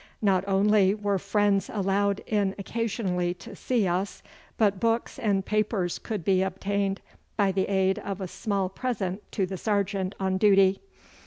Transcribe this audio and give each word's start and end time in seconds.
Not 0.23 0.43
only 0.47 0.95
were 0.95 1.19
friends 1.19 1.69
allowed 1.71 2.23
in 2.25 2.55
occasionally 2.57 3.35
to 3.35 3.55
see 3.55 3.85
us, 3.87 4.23
but 4.57 4.79
books 4.79 5.19
and 5.19 5.45
papers 5.45 5.99
could 5.99 6.25
be 6.25 6.41
obtained 6.41 7.01
by 7.37 7.51
the 7.51 7.67
aid 7.69 7.99
of 7.99 8.19
a 8.19 8.27
small 8.27 8.67
present 8.67 9.21
to 9.33 9.45
the 9.45 9.57
sergeant 9.57 10.15
on 10.19 10.39
duty. 10.39 10.81